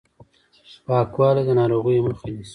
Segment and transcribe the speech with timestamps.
[0.85, 2.49] پاکوالی د ناروغیو مخه نیسي.